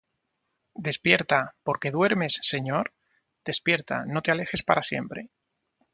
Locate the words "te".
4.23-4.31